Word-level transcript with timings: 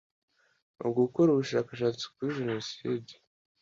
gukora 0.99 1.27
ubushakashatsi 1.31 2.03
kuri 2.13 2.37
jenoside 2.39 3.11